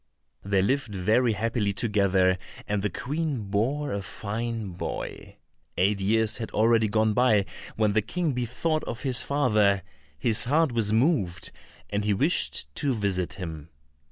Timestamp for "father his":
9.21-10.45